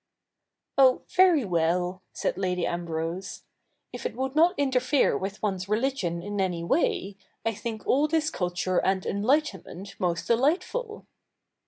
'Oh, 0.79 1.03
very 1.15 1.45
well,' 1.45 2.01
said 2.11 2.35
Lady 2.35 2.65
Ambrose,' 2.65 3.43
if 3.93 4.03
it 4.03 4.15
would 4.15 4.35
not 4.35 4.57
interfere 4.57 5.15
with 5.15 5.39
one's 5.43 5.69
religion 5.69 6.23
in 6.23 6.41
any 6.41 6.63
way, 6.63 7.17
I 7.45 7.53
think 7.53 7.85
all 7.85 8.07
this 8.07 8.31
culture 8.31 8.79
and 8.79 9.05
enlightenment 9.05 9.99
most 9.99 10.25
delightful." 10.25 11.05